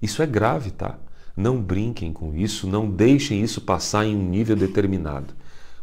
Isso 0.00 0.22
é 0.22 0.26
grave, 0.26 0.70
tá? 0.70 0.98
Não 1.36 1.60
brinquem 1.60 2.12
com 2.12 2.34
isso, 2.34 2.66
não 2.66 2.90
deixem 2.90 3.42
isso 3.42 3.60
passar 3.60 4.04
em 4.04 4.16
um 4.16 4.28
nível 4.28 4.56
determinado, 4.56 5.34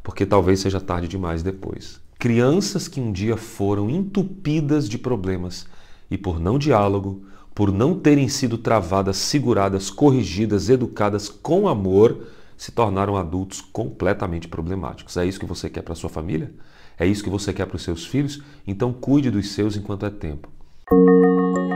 porque 0.03 0.25
talvez 0.25 0.59
seja 0.59 0.81
tarde 0.81 1.07
demais 1.07 1.41
depois. 1.43 1.99
Crianças 2.19 2.87
que 2.87 2.99
um 2.99 3.11
dia 3.11 3.37
foram 3.37 3.89
entupidas 3.89 4.89
de 4.89 4.97
problemas 4.97 5.65
e 6.09 6.17
por 6.17 6.39
não 6.39 6.57
diálogo, 6.57 7.25
por 7.53 7.71
não 7.71 7.97
terem 7.97 8.27
sido 8.27 8.57
travadas, 8.57 9.17
seguradas, 9.17 9.89
corrigidas, 9.89 10.69
educadas 10.69 11.29
com 11.29 11.67
amor, 11.67 12.27
se 12.57 12.71
tornaram 12.71 13.15
adultos 13.15 13.61
completamente 13.61 14.47
problemáticos. 14.47 15.17
É 15.17 15.25
isso 15.25 15.39
que 15.39 15.45
você 15.45 15.69
quer 15.69 15.81
para 15.81 15.95
sua 15.95 16.09
família? 16.09 16.53
É 16.97 17.05
isso 17.05 17.23
que 17.23 17.29
você 17.29 17.53
quer 17.53 17.65
para 17.65 17.75
os 17.75 17.83
seus 17.83 18.05
filhos? 18.05 18.41
Então 18.65 18.93
cuide 18.93 19.29
dos 19.29 19.51
seus 19.51 19.75
enquanto 19.75 20.05
é 20.05 20.09
tempo. 20.09 20.49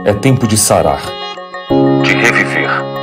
É 0.04 0.14
tempo 0.14 0.46
de 0.46 0.56
sarar, 0.56 1.02
de 2.50 2.56
reviver. 2.56 3.00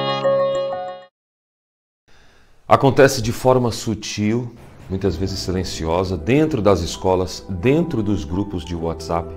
Acontece 2.68 3.22
de 3.22 3.32
forma 3.32 3.72
sutil, 3.72 4.54
muitas 4.90 5.16
vezes 5.16 5.40
silenciosa, 5.40 6.18
dentro 6.18 6.62
das 6.62 6.82
escolas, 6.82 7.46
dentro 7.50 8.04
dos 8.04 8.26
grupos 8.26 8.66
de 8.66 8.76
WhatsApp. 8.76 9.34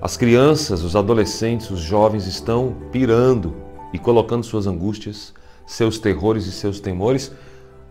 As 0.00 0.16
crianças, 0.16 0.82
os 0.82 0.94
adolescentes, 0.94 1.70
os 1.70 1.80
jovens 1.80 2.26
estão 2.26 2.76
pirando 2.92 3.56
e 3.92 3.98
colocando 3.98 4.44
suas 4.44 4.66
angústias, 4.66 5.32
seus 5.66 5.98
terrores 5.98 6.46
e 6.46 6.52
seus 6.52 6.78
temores 6.78 7.32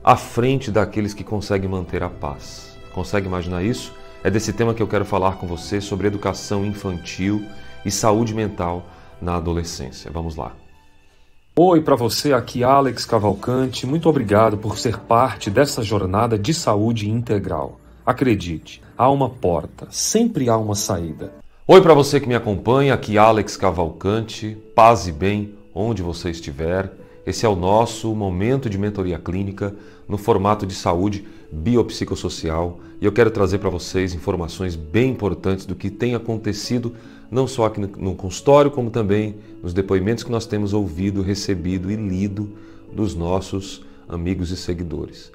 à 0.04 0.16
frente 0.16 0.70
daqueles 0.70 1.14
que 1.14 1.24
conseguem 1.24 1.70
manter 1.70 2.04
a 2.04 2.10
paz. 2.10 2.78
Consegue 2.94 3.28
imaginar 3.28 3.64
isso? 3.64 3.94
É 4.24 4.30
desse 4.30 4.54
tema 4.54 4.74
que 4.74 4.82
eu 4.82 4.88
quero 4.88 5.04
falar 5.04 5.38
com 5.38 5.48
você 5.48 5.82
sobre 5.82 6.08
educação 6.08 6.66
infantil 6.66 7.44
e 7.84 7.92
saúde 7.92 8.34
mental 8.34 8.86
na 9.22 9.36
adolescência. 9.36 10.12
Vamos 10.12 10.36
lá. 10.36 10.54
Oi 11.56 11.82
para 11.82 11.96
você, 11.96 12.34
aqui 12.34 12.64
Alex 12.64 13.06
Cavalcante. 13.06 13.86
Muito 13.86 14.10
obrigado 14.10 14.58
por 14.58 14.76
ser 14.76 14.98
parte 14.98 15.52
dessa 15.52 15.84
jornada 15.84 16.36
de 16.36 16.52
saúde 16.52 17.08
integral. 17.08 17.80
Acredite, 18.04 18.82
há 18.98 19.08
uma 19.12 19.30
porta, 19.30 19.88
sempre 19.92 20.50
há 20.50 20.58
uma 20.58 20.74
saída. 20.74 21.32
Oi 21.68 21.80
para 21.80 21.94
você 21.94 22.20
que 22.20 22.28
me 22.28 22.34
acompanha, 22.34 22.96
aqui 22.96 23.20
Alex 23.20 23.56
Cavalcante. 23.56 24.58
Paz 24.74 25.06
e 25.06 25.12
bem 25.12 25.54
onde 25.76 26.02
você 26.02 26.32
estiver. 26.32 26.92
Esse 27.24 27.46
é 27.46 27.50
o 27.50 27.56
nosso 27.56 28.16
momento 28.16 28.68
de 28.68 28.80
mentoria 28.80 29.20
clínica 29.20 29.76
no 30.10 30.18
formato 30.18 30.66
de 30.66 30.74
saúde 30.74 31.24
biopsicossocial 31.52 32.80
e 33.00 33.06
eu 33.06 33.12
quero 33.12 33.30
trazer 33.30 33.60
para 33.60 33.70
vocês 33.70 34.16
informações 34.16 34.76
bem 34.76 35.12
importantes 35.12 35.68
do 35.68 35.76
que 35.76 35.92
tem 35.92 36.16
acontecido 36.16 36.96
não 37.34 37.48
só 37.48 37.66
aqui 37.66 37.82
no 37.82 38.16
consultório, 38.16 38.72
como 38.72 38.90
também 38.90 39.36
nos 39.62 39.74
depoimentos 39.74 40.24
que 40.24 40.32
nós 40.32 40.46
temos 40.46 40.74
ouvido, 40.74 41.22
recebido 41.22 41.92
e 41.92 41.96
lido 41.96 42.50
dos 42.92 43.16
nossos 43.16 43.84
amigos 44.08 44.52
e 44.52 44.58
seguidores. 44.58 45.32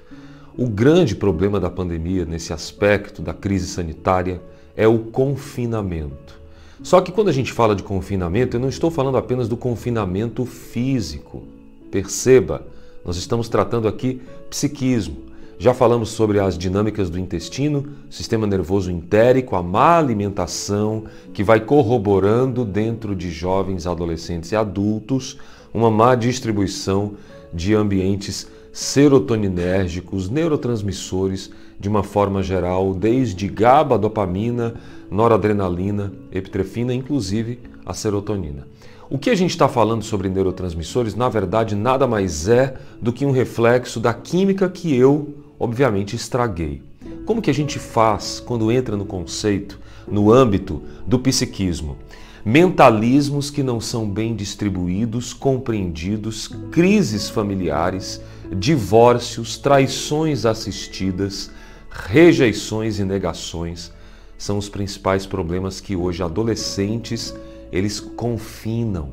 O 0.57 0.67
grande 0.67 1.15
problema 1.15 1.59
da 1.59 1.69
pandemia 1.69 2.25
nesse 2.25 2.53
aspecto 2.53 3.21
da 3.21 3.33
crise 3.33 3.67
sanitária 3.67 4.41
é 4.75 4.87
o 4.87 4.99
confinamento. 4.99 6.39
Só 6.81 7.01
que 7.01 7.11
quando 7.11 7.27
a 7.27 7.33
gente 7.33 7.51
fala 7.51 7.75
de 7.75 7.83
confinamento, 7.83 8.55
eu 8.55 8.61
não 8.61 8.69
estou 8.69 8.89
falando 8.89 9.17
apenas 9.17 9.49
do 9.49 9.57
confinamento 9.57 10.45
físico. 10.45 11.43
Perceba, 11.91 12.65
nós 13.03 13.17
estamos 13.17 13.49
tratando 13.49 13.87
aqui 13.87 14.21
psiquismo, 14.49 15.17
já 15.61 15.73
falamos 15.73 16.11
sobre 16.11 16.39
as 16.39 16.57
dinâmicas 16.57 17.09
do 17.09 17.19
intestino, 17.19 17.85
sistema 18.09 18.47
nervoso 18.47 18.89
entérico, 18.89 19.57
a 19.57 19.61
má 19.61 19.97
alimentação 19.97 21.03
que 21.33 21.43
vai 21.43 21.59
corroborando 21.59 22.63
dentro 22.63 23.13
de 23.13 23.29
jovens, 23.29 23.85
adolescentes 23.85 24.53
e 24.53 24.55
adultos 24.55 25.37
uma 25.73 25.91
má 25.91 26.15
distribuição 26.15 27.15
de 27.53 27.75
ambientes 27.75 28.47
serotoninérgicos, 28.71 30.29
neurotransmissores 30.29 31.51
de 31.77 31.89
uma 31.89 32.03
forma 32.03 32.41
geral, 32.41 32.93
desde 32.93 33.49
GABA, 33.49 33.97
dopamina, 33.97 34.75
noradrenalina, 35.11 36.13
epinefrina, 36.31 36.93
inclusive 36.93 37.59
a 37.85 37.93
serotonina. 37.93 38.65
O 39.09 39.17
que 39.17 39.29
a 39.29 39.35
gente 39.35 39.51
está 39.51 39.67
falando 39.67 40.03
sobre 40.03 40.29
neurotransmissores, 40.29 41.15
na 41.15 41.27
verdade, 41.27 41.75
nada 41.75 42.07
mais 42.07 42.47
é 42.47 42.75
do 43.01 43.11
que 43.11 43.25
um 43.25 43.31
reflexo 43.31 43.99
da 43.99 44.13
química 44.13 44.69
que 44.69 44.95
eu 44.95 45.33
obviamente 45.59 46.15
estraguei. 46.15 46.81
Como 47.25 47.41
que 47.41 47.49
a 47.49 47.53
gente 47.53 47.77
faz 47.77 48.39
quando 48.39 48.71
entra 48.71 48.95
no 48.95 49.05
conceito, 49.05 49.79
no 50.07 50.31
âmbito 50.31 50.81
do 51.05 51.19
psiquismo? 51.19 51.97
Mentalismos 52.45 53.51
que 53.51 53.61
não 53.61 53.81
são 53.81 54.09
bem 54.09 54.35
distribuídos, 54.35 55.33
compreendidos, 55.33 56.47
crises 56.71 57.29
familiares, 57.29 58.21
divórcios, 58.55 59.57
traições 59.57 60.45
assistidas, 60.45 61.51
rejeições 61.91 62.97
e 62.97 63.03
negações 63.03 63.91
são 64.37 64.57
os 64.57 64.69
principais 64.69 65.25
problemas 65.25 65.81
que 65.81 65.97
hoje 65.97 66.23
adolescentes 66.23 67.35
eles 67.73 67.99
confinam. 67.99 69.11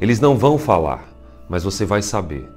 Eles 0.00 0.20
não 0.20 0.38
vão 0.38 0.56
falar, 0.56 1.12
mas 1.48 1.64
você 1.64 1.84
vai 1.84 2.00
saber. 2.02 2.53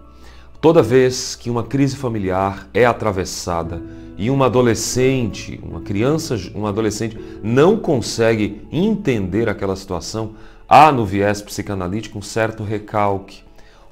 Toda 0.60 0.82
vez 0.82 1.36
que 1.36 1.52
uma 1.52 1.64
crise 1.64 1.96
familiar 1.96 2.68
é 2.74 2.84
atravessada 2.84 3.80
e 4.18 4.32
uma 4.32 4.48
adolescente, 4.48 5.60
uma 5.62 5.82
criança, 5.82 6.36
um 6.56 6.66
adolescente 6.66 7.16
não 7.44 7.78
consegue 7.78 8.66
entender 8.72 9.48
aquela 9.48 9.76
situação, 9.76 10.34
há 10.68 10.92
no 10.92 11.06
viés 11.06 11.44
psicanalítico 11.44 12.18
um 12.18 12.24
certo 12.24 12.64
recalque, 12.64 13.44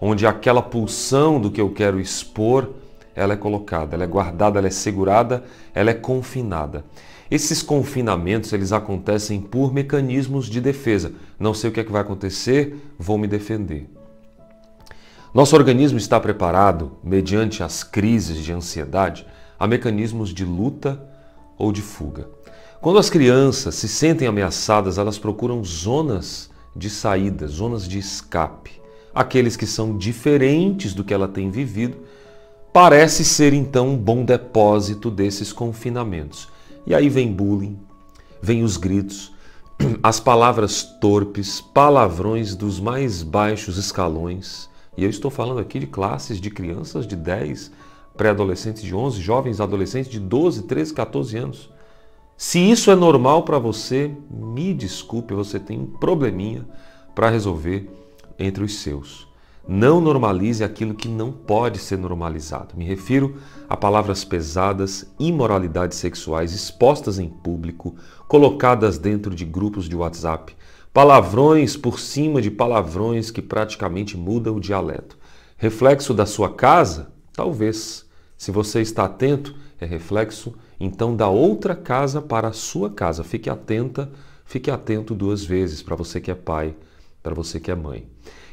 onde 0.02 0.25
aquela 0.25 0.62
pulsão 0.62 1.40
do 1.40 1.52
que 1.52 1.62
eu 1.62 1.70
quero 1.70 2.00
expor, 2.00 2.72
ela 3.14 3.34
é 3.34 3.38
colocada, 3.38 3.96
ela 3.96 4.04
é 4.04 4.08
guardada, 4.08 4.58
ela 4.58 4.68
é 4.68 4.72
segurada, 4.72 5.44
ela 5.72 5.92
é 5.92 5.94
confinada. 5.94 6.84
Esses 7.30 7.62
confinamentos, 7.62 8.52
eles 8.52 8.72
acontecem 8.72 9.40
por 9.40 9.72
mecanismos 9.72 10.48
de 10.48 10.59
defesa. 10.59 11.14
Não 11.40 11.54
sei 11.54 11.70
o 11.70 11.74
que, 11.74 11.80
é 11.80 11.84
que 11.84 11.92
vai 11.92 12.02
acontecer, 12.02 12.75
vou 12.98 13.20
me 13.20 13.28
defender. 13.28 13.88
Nosso 15.35 15.53
organismo 15.53 15.97
está 15.97 16.18
preparado, 16.18 16.94
mediante 17.03 17.62
as 17.62 17.84
crises 17.84 18.38
de 18.38 18.53
ansiedade, 18.53 19.28
a 19.59 19.68
mecanismos 19.68 20.29
de 20.34 20.46
luta 20.46 20.97
ou 21.57 21.73
de 21.73 21.81
fuga. 21.81 22.29
Quando 22.79 23.00
as 23.00 23.09
crianças 23.09 23.75
se 23.75 23.90
sentem 23.90 24.29
ameaçadas, 24.29 24.97
elas 24.97 25.19
procuram 25.19 25.62
zonas 25.62 26.50
de 26.74 26.90
saída, 26.90 27.47
zonas 27.47 27.85
de 27.85 28.00
escape. 28.00 28.81
Aqueles 29.13 29.57
que 29.57 29.66
são 29.66 29.97
diferentes 29.97 30.94
do 30.94 31.03
que 31.03 31.13
ela 31.13 31.28
tem 31.28 31.51
vivido, 31.51 31.97
parece 32.72 33.25
ser 33.25 33.51
então 33.51 33.90
um 33.90 33.97
bom 33.97 34.24
depósito 34.24 35.12
desses 35.12 35.51
confinamentos. 35.51 36.47
E 36.88 36.95
aí 36.95 37.09
vem 37.09 37.29
bullying, 37.29 37.78
vem 38.41 38.63
os 38.63 38.78
gritos, 38.78 39.34
as 40.01 40.18
palavras 40.18 40.81
torpes, 41.01 41.59
palavrões 41.59 42.56
dos 42.56 42.79
mais 42.79 43.22
baixos 43.22 43.78
escalões 43.78 44.74
e 44.97 45.03
eu 45.03 45.09
estou 45.09 45.29
falando 45.29 45.59
aqui 45.59 45.79
de 45.79 45.88
classes 45.88 46.39
de 46.39 46.50
crianças 46.50 47.06
de 47.06 47.16
10, 47.16 47.72
pré-adolescentes 48.16 48.83
de 48.83 48.95
11, 48.95 49.22
jovens 49.22 49.59
adolescentes 49.59 50.09
de 50.09 50.19
12, 50.19 50.63
13, 50.63 50.94
14 50.94 51.38
anos. 51.38 51.69
Se 52.38 52.59
isso 52.59 52.91
é 52.91 52.95
normal 52.95 53.44
para 53.44 53.59
você, 53.59 54.11
me 54.29 54.73
desculpe, 54.73 55.33
você 55.33 55.59
tem 55.59 55.79
um 55.79 55.85
probleminha 55.85 56.66
para 57.13 57.29
resolver 57.29 57.89
entre 58.38 58.63
os 58.63 58.79
seus. 58.79 59.28
Não 59.67 60.00
normalize 60.00 60.63
aquilo 60.63 60.94
que 60.94 61.07
não 61.07 61.31
pode 61.31 61.79
ser 61.79 61.97
normalizado. 61.97 62.75
Me 62.77 62.85
refiro 62.85 63.38
a 63.67 63.75
palavras 63.75 64.23
pesadas, 64.23 65.12
imoralidades 65.19 65.97
sexuais 65.97 66.53
expostas 66.53 67.17
em 67.17 67.27
público, 67.27 67.95
colocadas 68.27 69.00
dentro 69.00 69.33
de 69.33 69.44
grupos 69.44 69.89
de 69.89 69.95
WhatsApp, 69.95 70.56
Palavrões 70.95 71.75
por 71.75 72.00
cima 72.00 72.41
de 72.41 72.50
palavrões 72.50 73.29
que 73.29 73.41
praticamente 73.41 74.16
mudam 74.16 74.56
o 74.56 74.61
dialeto. 74.61 75.17
Reflexo 75.57 76.13
da 76.13 76.25
sua 76.25 76.53
casa? 76.53 77.12
Talvez. 77.33 78.06
Se 78.38 78.50
você 78.50 78.80
está 78.80 79.03
atento, 79.03 79.53
é 79.77 79.86
reflexo 79.86 80.56
então 80.80 81.13
da 81.13 81.27
outra 81.27 81.75
casa 81.75 82.21
para 82.21 82.47
a 82.47 82.53
sua 82.53 82.89
casa. 82.89 83.25
Fique 83.25 83.50
atenta, 83.50 84.09
fique 84.45 84.71
atento 84.71 85.13
duas 85.13 85.44
vezes 85.44 85.83
para 85.83 85.97
você 85.97 86.21
que 86.21 86.31
é 86.31 86.33
pai, 86.33 86.74
para 87.21 87.36
você 87.36 87.59
que 87.59 87.69
é 87.69 87.75
mãe. 87.75 88.07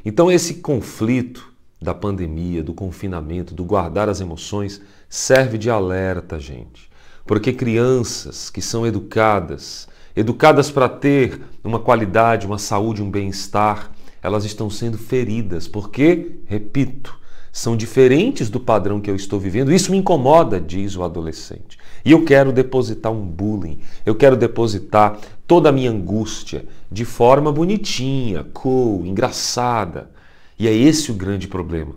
Então 0.05 0.29
esse 0.29 0.55
conflito 0.55 1.49
da 1.81 1.95
pandemia, 1.95 2.65
do 2.65 2.75
confinamento, 2.75 3.55
do 3.55 3.65
guardar 3.65 4.09
as 4.09 4.21
emoções, 4.21 4.83
serve 5.09 5.59
de 5.59 5.71
alerta, 5.71 6.41
gente. 6.41 6.91
Porque 7.25 7.53
crianças 7.53 8.51
que 8.51 8.61
são 8.61 8.85
educadas, 8.85 9.87
educadas 10.15 10.71
para 10.71 10.89
ter 10.89 11.41
uma 11.65 11.79
qualidade, 11.79 12.47
uma 12.47 12.59
saúde, 12.59 13.03
um 13.03 13.11
bem-estar, 13.11 13.91
elas 14.23 14.45
estão 14.45 14.71
sendo 14.71 14.97
feridas, 14.99 15.67
porque, 15.67 16.37
repito, 16.47 17.19
são 17.53 17.77
diferentes 17.77 18.49
do 18.49 18.59
padrão 18.59 19.01
que 19.01 19.11
eu 19.11 19.17
estou 19.17 19.39
vivendo. 19.39 19.73
Isso 19.73 19.91
me 19.91 19.99
incomoda, 19.99 20.59
diz 20.59 20.97
o 20.97 21.03
adolescente. 21.03 21.79
E 22.05 22.11
eu 22.11 22.25
quero 22.25 22.51
depositar 22.51 23.13
um 23.13 23.27
bullying, 23.27 23.79
eu 24.07 24.15
quero 24.15 24.37
depositar 24.37 25.19
toda 25.47 25.69
a 25.69 25.73
minha 25.73 25.91
angústia 25.91 26.65
de 26.91 27.05
forma 27.05 27.53
bonitinha, 27.53 28.47
cool, 28.55 29.05
engraçada. 29.05 30.11
E 30.59 30.67
é 30.67 30.73
esse 30.73 31.11
o 31.11 31.15
grande 31.15 31.47
problema. 31.47 31.95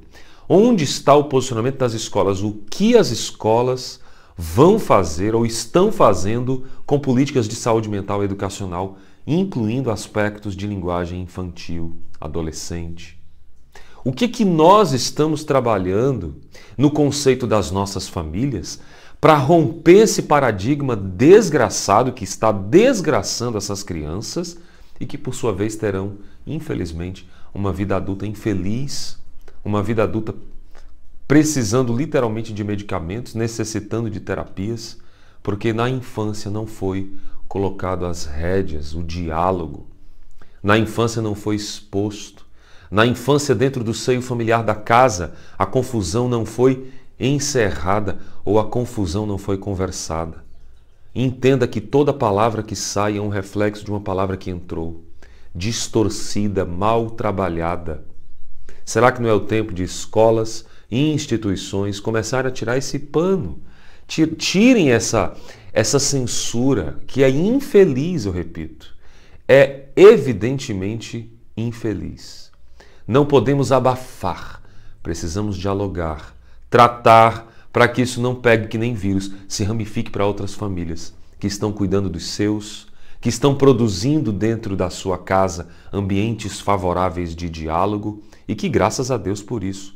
Onde 0.47 0.83
está 0.83 1.15
o 1.15 1.25
posicionamento 1.25 1.77
das 1.77 1.93
escolas? 1.93 2.43
O 2.43 2.59
que 2.69 2.97
as 2.97 3.09
escolas 3.09 3.99
vão 4.37 4.77
fazer 4.77 5.33
ou 5.33 5.45
estão 5.45 5.91
fazendo 5.91 6.65
com 6.85 6.99
políticas 6.99 7.47
de 7.47 7.55
saúde 7.55 7.89
mental 7.89 8.21
e 8.21 8.25
educacional, 8.25 8.97
incluindo 9.25 9.89
aspectos 9.89 10.55
de 10.55 10.67
linguagem 10.67 11.21
infantil, 11.21 11.95
adolescente? 12.19 13.19
O 14.03 14.11
que 14.11 14.27
que 14.27 14.45
nós 14.45 14.91
estamos 14.91 15.43
trabalhando 15.43 16.35
no 16.77 16.91
conceito 16.91 17.47
das 17.47 17.71
nossas 17.71 18.07
famílias 18.07 18.79
para 19.19 19.35
romper 19.35 20.03
esse 20.03 20.23
paradigma 20.23 20.95
desgraçado 20.95 22.13
que 22.13 22.23
está 22.23 22.51
desgraçando 22.51 23.57
essas 23.57 23.81
crianças 23.81 24.59
e 24.99 25.05
que 25.05 25.17
por 25.17 25.33
sua 25.33 25.51
vez 25.51 25.75
terão, 25.75 26.17
infelizmente, 26.45 27.27
uma 27.51 27.73
vida 27.73 27.95
adulta 27.95 28.27
infeliz, 28.27 29.17
uma 29.63 29.81
vida 29.81 30.03
adulta 30.03 30.35
precisando 31.27 31.95
literalmente 31.95 32.53
de 32.53 32.63
medicamentos, 32.63 33.33
necessitando 33.33 34.09
de 34.09 34.19
terapias, 34.19 34.97
porque 35.41 35.73
na 35.73 35.89
infância 35.89 36.51
não 36.51 36.67
foi 36.67 37.13
colocado 37.47 38.05
as 38.05 38.25
rédeas, 38.25 38.93
o 38.93 39.03
diálogo. 39.03 39.87
Na 40.61 40.77
infância 40.77 41.21
não 41.21 41.35
foi 41.35 41.55
exposto. 41.55 42.45
Na 42.89 43.05
infância, 43.05 43.55
dentro 43.55 43.83
do 43.83 43.93
seio 43.93 44.21
familiar 44.21 44.63
da 44.63 44.75
casa, 44.75 45.33
a 45.57 45.65
confusão 45.65 46.27
não 46.27 46.45
foi 46.45 46.91
encerrada 47.19 48.19
ou 48.43 48.59
a 48.59 48.65
confusão 48.65 49.25
não 49.25 49.37
foi 49.37 49.57
conversada. 49.57 50.43
Entenda 51.13 51.67
que 51.67 51.79
toda 51.79 52.13
palavra 52.13 52.61
que 52.61 52.75
sai 52.75 53.17
é 53.17 53.21
um 53.21 53.29
reflexo 53.29 53.85
de 53.85 53.89
uma 53.89 54.01
palavra 54.01 54.35
que 54.35 54.51
entrou, 54.51 55.03
distorcida, 55.53 56.65
mal 56.65 57.09
trabalhada. 57.11 58.03
Será 58.83 59.11
que 59.11 59.21
não 59.21 59.29
é 59.29 59.33
o 59.33 59.39
tempo 59.39 59.73
de 59.73 59.83
escolas 59.83 60.65
instituições 60.89 61.99
começarem 61.99 62.49
a 62.49 62.53
tirar 62.53 62.77
esse 62.77 62.99
pano? 62.99 63.59
Tirem 64.07 64.91
essa, 64.91 65.35
essa 65.73 65.99
censura 65.99 66.99
que 67.07 67.23
é 67.23 67.29
infeliz, 67.29 68.25
eu 68.25 68.31
repito. 68.31 68.95
É 69.47 69.85
evidentemente 69.95 71.31
infeliz. 71.55 72.51
Não 73.07 73.25
podemos 73.25 73.71
abafar, 73.71 74.61
precisamos 75.01 75.57
dialogar, 75.57 76.35
tratar 76.69 77.51
para 77.71 77.87
que 77.87 78.01
isso 78.01 78.21
não 78.21 78.33
pegue 78.33 78.67
que 78.67 78.77
nem 78.77 78.93
vírus, 78.93 79.31
se 79.47 79.63
ramifique 79.63 80.09
para 80.09 80.25
outras 80.25 80.53
famílias 80.53 81.13
que 81.39 81.47
estão 81.47 81.71
cuidando 81.71 82.09
dos 82.09 82.27
seus, 82.27 82.87
que 83.19 83.29
estão 83.29 83.55
produzindo 83.55 84.31
dentro 84.31 84.75
da 84.75 84.89
sua 84.89 85.17
casa 85.17 85.67
ambientes 85.91 86.59
favoráveis 86.59 87.35
de 87.35 87.49
diálogo 87.49 88.23
e 88.47 88.55
que, 88.55 88.69
graças 88.69 89.11
a 89.11 89.17
Deus 89.17 89.41
por 89.41 89.63
isso, 89.63 89.94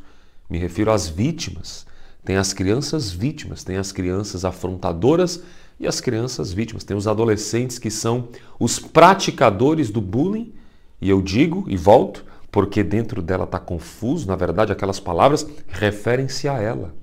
me 0.49 0.57
refiro 0.57 0.91
às 0.91 1.07
vítimas. 1.07 1.85
Tem 2.23 2.35
as 2.35 2.53
crianças 2.53 3.11
vítimas, 3.11 3.63
tem 3.63 3.77
as 3.77 3.91
crianças 3.91 4.43
afrontadoras 4.43 5.41
e 5.79 5.87
as 5.87 6.01
crianças 6.01 6.51
vítimas. 6.51 6.83
Tem 6.83 6.97
os 6.97 7.07
adolescentes 7.07 7.79
que 7.79 7.89
são 7.89 8.29
os 8.59 8.79
praticadores 8.79 9.89
do 9.89 10.01
bullying, 10.01 10.53
e 11.01 11.09
eu 11.09 11.21
digo 11.21 11.63
e 11.67 11.77
volto, 11.77 12.25
porque 12.51 12.83
dentro 12.83 13.21
dela 13.21 13.45
está 13.45 13.59
confuso, 13.59 14.27
na 14.27 14.35
verdade, 14.35 14.71
aquelas 14.71 14.99
palavras 14.99 15.47
referem-se 15.67 16.47
a 16.47 16.59
ela. 16.59 16.93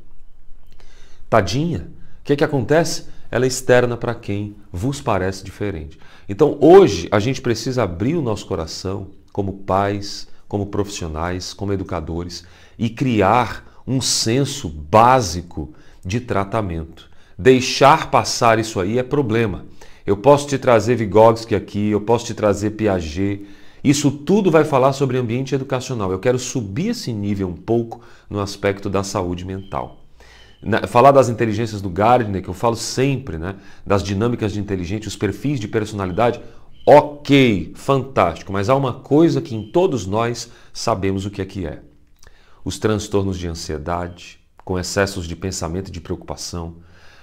Tadinha, 1.30 1.88
o 2.20 2.24
que, 2.24 2.36
que 2.36 2.44
acontece? 2.44 3.06
Ela 3.30 3.44
é 3.44 3.48
externa 3.48 3.96
para 3.96 4.14
quem 4.14 4.56
vos 4.72 5.00
parece 5.00 5.44
diferente. 5.44 5.98
Então, 6.28 6.58
hoje, 6.60 7.08
a 7.10 7.18
gente 7.18 7.40
precisa 7.40 7.84
abrir 7.84 8.16
o 8.16 8.22
nosso 8.22 8.46
coração 8.46 9.08
como 9.32 9.52
pais, 9.52 10.28
como 10.48 10.66
profissionais, 10.66 11.52
como 11.52 11.72
educadores 11.72 12.44
e 12.78 12.88
criar 12.88 13.82
um 13.86 14.00
senso 14.00 14.68
básico 14.68 15.72
de 16.04 16.20
tratamento. 16.20 17.08
Deixar 17.38 18.10
passar 18.10 18.58
isso 18.58 18.80
aí 18.80 18.98
é 18.98 19.02
problema. 19.02 19.66
Eu 20.06 20.16
posso 20.16 20.46
te 20.46 20.56
trazer 20.56 20.96
Vygotsky 20.96 21.54
aqui, 21.54 21.90
eu 21.90 22.00
posso 22.00 22.26
te 22.26 22.34
trazer 22.34 22.70
Piaget, 22.70 23.46
isso 23.82 24.10
tudo 24.10 24.50
vai 24.50 24.64
falar 24.64 24.92
sobre 24.92 25.16
ambiente 25.16 25.54
educacional. 25.54 26.10
Eu 26.10 26.18
quero 26.18 26.38
subir 26.38 26.88
esse 26.88 27.12
nível 27.12 27.48
um 27.48 27.54
pouco 27.54 28.00
no 28.28 28.40
aspecto 28.40 28.90
da 28.90 29.04
saúde 29.04 29.44
mental. 29.44 30.02
Falar 30.88 31.12
das 31.12 31.28
inteligências 31.28 31.80
do 31.80 31.88
Gardner, 31.88 32.42
que 32.42 32.48
eu 32.48 32.54
falo 32.54 32.74
sempre, 32.74 33.38
né? 33.38 33.54
das 33.86 34.02
dinâmicas 34.02 34.52
de 34.52 34.58
inteligência, 34.58 35.06
os 35.06 35.14
perfis 35.14 35.60
de 35.60 35.68
personalidade, 35.68 36.40
ok, 36.86 37.72
fantástico, 37.74 38.52
mas 38.52 38.68
há 38.68 38.76
uma 38.76 38.92
coisa 38.92 39.42
que 39.42 39.56
em 39.56 39.70
todos 39.72 40.06
nós 40.06 40.50
sabemos 40.72 41.26
o 41.26 41.30
que 41.30 41.42
é 41.42 41.44
que 41.44 41.66
é. 41.66 41.82
Os 42.64 42.78
transtornos 42.78 43.36
de 43.38 43.48
ansiedade, 43.48 44.38
com 44.64 44.78
excessos 44.78 45.26
de 45.26 45.34
pensamento 45.34 45.88
e 45.88 45.92
de 45.92 46.00
preocupação, 46.00 46.76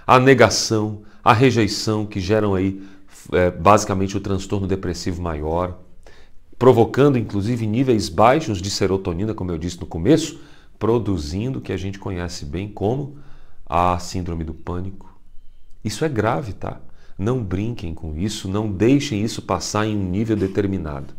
a 0.06 0.20
negação, 0.20 1.04
a 1.24 1.32
rejeição 1.32 2.06
que 2.06 2.20
geram 2.20 2.54
aí 2.54 2.84
é, 3.32 3.50
basicamente 3.50 4.18
o 4.18 4.20
transtorno 4.20 4.68
depressivo 4.68 5.22
maior, 5.22 5.80
provocando 6.60 7.18
inclusive 7.18 7.66
níveis 7.66 8.10
baixos 8.10 8.62
de 8.62 8.70
serotonina, 8.70 9.34
como 9.34 9.52
eu 9.52 9.58
disse 9.58 9.80
no 9.80 9.86
começo, 9.86 10.42
produzindo 10.78 11.60
o 11.60 11.62
que 11.62 11.72
a 11.72 11.78
gente 11.78 12.00
conhece 12.00 12.46
bem 12.46 12.68
como 12.68 13.18
a 13.66 13.98
síndrome 14.00 14.44
do 14.44 14.54
pânico. 14.54 15.18
Isso 15.84 16.04
é 16.04 16.10
grave, 16.10 16.54
tá? 16.54 16.82
Não 17.18 17.44
brinquem 17.44 17.94
com 17.94 18.18
isso, 18.18 18.48
não 18.48 18.72
deixem 18.72 19.24
isso 19.24 19.42
passar 19.42 19.86
em 19.86 19.96
um 19.96 20.10
nível 20.10 20.36
determinado, 20.36 21.14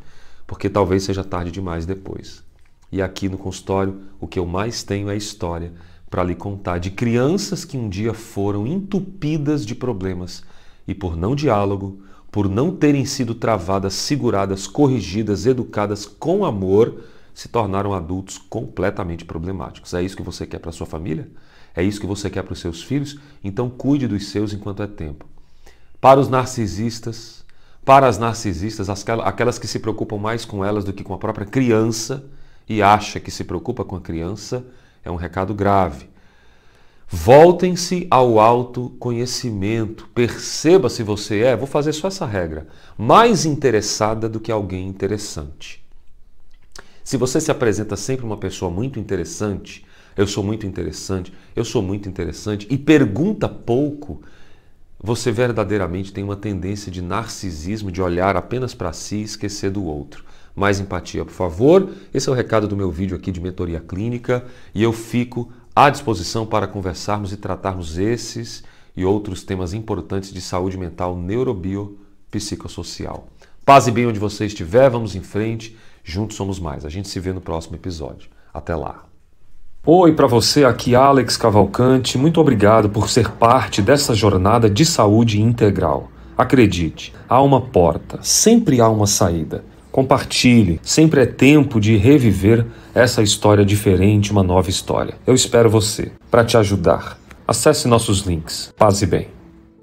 porque 0.46 0.68
talvez 0.68 1.04
seja 1.04 1.22
tarde 1.22 1.50
demais 1.50 1.86
depois. 1.86 2.42
E 2.90 3.00
aqui 3.00 3.28
no 3.28 3.38
consultório, 3.38 4.02
o 4.20 4.26
que 4.26 4.38
eu 4.38 4.46
mais 4.46 4.82
tenho 4.82 5.10
é 5.10 5.16
história 5.16 5.72
para 6.10 6.22
lhe 6.22 6.34
contar 6.34 6.78
de 6.78 6.90
crianças 6.90 7.64
que 7.64 7.76
um 7.76 7.88
dia 7.88 8.14
foram 8.14 8.66
entupidas 8.66 9.66
de 9.66 9.74
problemas 9.74 10.44
e 10.86 10.94
por 10.94 11.16
não 11.16 11.34
diálogo, 11.34 12.02
por 12.30 12.48
não 12.48 12.74
terem 12.74 13.04
sido 13.04 13.34
travadas, 13.34 13.94
seguradas, 13.94 14.66
corrigidas, 14.66 15.46
educadas 15.46 16.06
com 16.06 16.44
amor, 16.44 17.02
se 17.32 17.48
tornaram 17.48 17.92
adultos 17.92 18.38
completamente 18.38 19.24
problemáticos. 19.24 19.94
É 19.94 20.02
isso 20.02 20.16
que 20.16 20.22
você 20.22 20.46
quer 20.46 20.58
para 20.58 20.72
sua 20.72 20.86
família? 20.86 21.28
É 21.74 21.82
isso 21.82 22.00
que 22.00 22.06
você 22.06 22.30
quer 22.30 22.42
para 22.42 22.52
os 22.52 22.60
seus 22.60 22.82
filhos? 22.82 23.18
Então 23.42 23.68
cuide 23.68 24.06
dos 24.06 24.28
seus 24.28 24.52
enquanto 24.52 24.82
é 24.82 24.86
tempo. 24.86 25.26
Para 26.04 26.20
os 26.20 26.28
narcisistas, 26.28 27.42
para 27.82 28.06
as 28.06 28.18
narcisistas, 28.18 28.90
aquelas 28.90 29.58
que 29.58 29.66
se 29.66 29.78
preocupam 29.78 30.18
mais 30.18 30.44
com 30.44 30.62
elas 30.62 30.84
do 30.84 30.92
que 30.92 31.02
com 31.02 31.14
a 31.14 31.18
própria 31.18 31.46
criança 31.46 32.26
e 32.68 32.82
acha 32.82 33.18
que 33.18 33.30
se 33.30 33.42
preocupa 33.42 33.86
com 33.86 33.96
a 33.96 34.00
criança, 34.02 34.66
é 35.02 35.10
um 35.10 35.16
recado 35.16 35.54
grave. 35.54 36.10
Voltem-se 37.08 38.06
ao 38.10 38.38
autoconhecimento. 38.38 40.06
Perceba 40.08 40.90
se 40.90 41.02
você 41.02 41.40
é, 41.40 41.56
vou 41.56 41.66
fazer 41.66 41.94
só 41.94 42.08
essa 42.08 42.26
regra, 42.26 42.66
mais 42.98 43.46
interessada 43.46 44.28
do 44.28 44.38
que 44.38 44.52
alguém 44.52 44.86
interessante. 44.86 45.82
Se 47.02 47.16
você 47.16 47.40
se 47.40 47.50
apresenta 47.50 47.96
sempre 47.96 48.26
uma 48.26 48.36
pessoa 48.36 48.70
muito 48.70 49.00
interessante, 49.00 49.86
eu 50.14 50.26
sou 50.26 50.44
muito 50.44 50.66
interessante, 50.66 51.32
eu 51.56 51.64
sou 51.64 51.80
muito 51.80 52.06
interessante, 52.10 52.66
e 52.68 52.76
pergunta 52.76 53.48
pouco, 53.48 54.20
você 55.02 55.30
verdadeiramente 55.30 56.12
tem 56.12 56.24
uma 56.24 56.36
tendência 56.36 56.90
de 56.90 57.02
narcisismo, 57.02 57.92
de 57.92 58.00
olhar 58.00 58.36
apenas 58.36 58.74
para 58.74 58.92
si 58.92 59.16
e 59.16 59.22
esquecer 59.22 59.70
do 59.70 59.84
outro. 59.84 60.24
Mais 60.54 60.80
empatia, 60.80 61.24
por 61.24 61.32
favor. 61.32 61.90
Esse 62.12 62.28
é 62.28 62.32
o 62.32 62.34
recado 62.34 62.68
do 62.68 62.76
meu 62.76 62.90
vídeo 62.90 63.16
aqui 63.16 63.32
de 63.32 63.40
mentoria 63.40 63.80
clínica 63.80 64.44
e 64.74 64.82
eu 64.82 64.92
fico 64.92 65.52
à 65.74 65.90
disposição 65.90 66.46
para 66.46 66.66
conversarmos 66.66 67.32
e 67.32 67.36
tratarmos 67.36 67.98
esses 67.98 68.62
e 68.96 69.04
outros 69.04 69.42
temas 69.42 69.74
importantes 69.74 70.32
de 70.32 70.40
saúde 70.40 70.78
mental, 70.78 71.16
neurobio, 71.16 71.98
psicossocial. 72.30 73.28
Paz 73.64 73.86
e 73.86 73.90
bem 73.90 74.06
onde 74.06 74.20
você 74.20 74.46
estiver, 74.46 74.88
vamos 74.90 75.16
em 75.16 75.22
frente, 75.22 75.76
juntos 76.04 76.36
somos 76.36 76.60
mais. 76.60 76.84
A 76.84 76.88
gente 76.90 77.08
se 77.08 77.18
vê 77.18 77.32
no 77.32 77.40
próximo 77.40 77.76
episódio. 77.76 78.28
Até 78.52 78.76
lá. 78.76 79.13
Oi 79.86 80.14
para 80.14 80.26
você, 80.26 80.64
aqui 80.64 80.94
Alex 80.94 81.36
Cavalcante. 81.36 82.16
Muito 82.16 82.40
obrigado 82.40 82.88
por 82.88 83.10
ser 83.10 83.30
parte 83.32 83.82
dessa 83.82 84.14
jornada 84.14 84.70
de 84.70 84.82
saúde 84.82 85.42
integral. 85.42 86.10
Acredite, 86.38 87.12
há 87.28 87.42
uma 87.42 87.60
porta, 87.60 88.18
sempre 88.22 88.80
há 88.80 88.88
uma 88.88 89.06
saída. 89.06 89.62
Compartilhe, 89.92 90.80
sempre 90.82 91.20
é 91.20 91.26
tempo 91.26 91.78
de 91.78 91.98
reviver 91.98 92.64
essa 92.94 93.22
história 93.22 93.62
diferente, 93.62 94.32
uma 94.32 94.42
nova 94.42 94.70
história. 94.70 95.16
Eu 95.26 95.34
espero 95.34 95.68
você 95.68 96.12
para 96.30 96.46
te 96.46 96.56
ajudar. 96.56 97.18
Acesse 97.46 97.86
nossos 97.86 98.20
links. 98.20 98.72
Paz 98.78 99.02
e 99.02 99.06
bem. 99.06 99.28